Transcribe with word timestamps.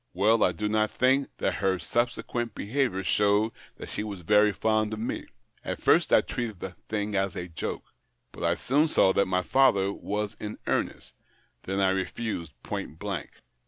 "Well, 0.15 0.43
I 0.43 0.51
do 0.51 0.67
not 0.67 0.89
think 0.89 1.29
that 1.37 1.57
her 1.61 1.77
subsequent 1.77 2.55
behaviour 2.55 3.03
showed 3.03 3.51
that 3.75 3.89
she 3.89 4.03
was 4.03 4.21
very 4.21 4.51
fond 4.51 4.93
of 4.93 4.99
me. 4.99 5.27
At 5.63 5.79
first 5.79 6.11
I 6.11 6.21
treated 6.21 6.59
the 6.59 6.71
thing 6.89 7.13
as 7.15 7.35
a 7.35 7.47
joke; 7.47 7.83
but 8.31 8.41
I 8.43 8.55
soon 8.55 8.87
saw 8.87 9.13
that 9.13 9.27
my 9.27 9.43
father 9.43 9.93
was 9.93 10.35
in 10.39 10.57
earnest: 10.65 11.13
then 11.65 11.79
I 11.79 11.89
refused 11.91 12.51
point 12.63 12.97
blank. 12.97 13.29